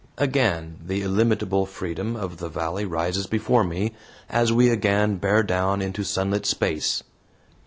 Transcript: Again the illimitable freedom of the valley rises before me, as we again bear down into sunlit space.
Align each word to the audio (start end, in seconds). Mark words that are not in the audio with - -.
Again 0.17 0.79
the 0.83 1.03
illimitable 1.03 1.67
freedom 1.67 2.15
of 2.15 2.37
the 2.37 2.49
valley 2.49 2.85
rises 2.85 3.27
before 3.27 3.63
me, 3.63 3.93
as 4.31 4.51
we 4.51 4.69
again 4.71 5.17
bear 5.17 5.43
down 5.43 5.79
into 5.79 6.03
sunlit 6.03 6.47
space. 6.47 7.03